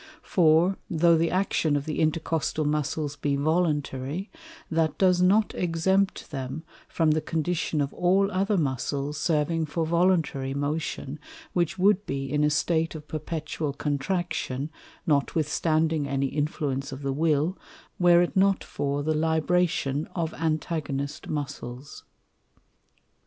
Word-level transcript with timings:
For, 0.23 0.79
tho' 0.89 1.15
the 1.15 1.29
Action 1.29 1.75
of 1.75 1.85
the 1.85 1.99
Intercostal 1.99 2.65
Muscles 2.65 3.15
be 3.17 3.35
voluntary, 3.35 4.31
that 4.71 4.97
does 4.97 5.21
not 5.21 5.53
exempt 5.53 6.31
them 6.31 6.63
from 6.87 7.11
the 7.11 7.21
condition 7.21 7.81
of 7.81 7.93
all 7.93 8.31
other 8.31 8.57
Muscles 8.57 9.19
serving 9.19 9.67
for 9.67 9.85
voluntary 9.85 10.55
motion, 10.55 11.19
which 11.53 11.77
wou'd 11.77 12.03
be 12.07 12.27
in 12.33 12.43
a 12.43 12.49
State 12.49 12.95
of 12.95 13.07
perpetual 13.07 13.73
Contraction, 13.73 14.71
notwithstanding 15.05 16.07
any 16.07 16.25
Influence 16.29 16.91
of 16.91 17.03
the 17.03 17.13
Will, 17.13 17.55
were 17.99 18.23
it 18.23 18.35
not 18.35 18.63
for 18.63 19.03
the 19.03 19.13
Libration 19.13 20.07
of 20.15 20.33
Antagonist 20.33 21.29
Muscles. 21.29 22.05